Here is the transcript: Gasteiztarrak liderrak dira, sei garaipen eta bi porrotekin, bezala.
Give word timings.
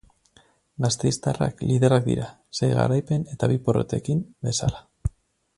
Gasteiztarrak 0.85 1.61
liderrak 1.71 2.09
dira, 2.09 2.31
sei 2.61 2.71
garaipen 2.79 3.29
eta 3.37 3.53
bi 3.53 3.63
porrotekin, 3.69 4.29
bezala. 4.49 4.87